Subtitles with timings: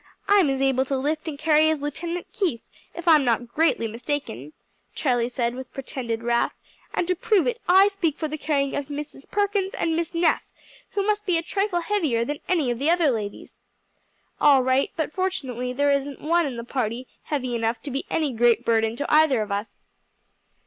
[0.27, 4.51] I'm as able to lift and carry as Lieutenant Keith, if I'm not greatly mistaken,"
[4.95, 6.55] Charlie said with pretended wrath,
[6.91, 9.29] "and to prove it I speak for the carrying of Mrs.
[9.29, 10.49] Perkins and Miss Neff,
[10.93, 13.59] who must be a trifle heavier than any of the other ladies."
[14.39, 18.33] "All right; but fortunately there isn't one in the party heavy enough to be any
[18.33, 19.75] great burden to either of us."